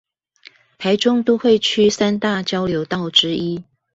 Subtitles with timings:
[0.79, 3.63] 臺中都會區三大交流道之一